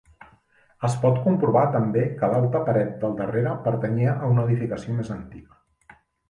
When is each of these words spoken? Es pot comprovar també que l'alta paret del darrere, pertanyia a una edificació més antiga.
Es 0.87 0.93
pot 1.01 1.19
comprovar 1.25 1.65
també 1.75 2.05
que 2.21 2.29
l'alta 2.31 2.61
paret 2.69 2.89
del 3.03 3.13
darrere, 3.19 3.53
pertanyia 3.69 4.15
a 4.15 4.31
una 4.37 4.47
edificació 4.49 4.97
més 5.03 5.13
antiga. 5.19 6.01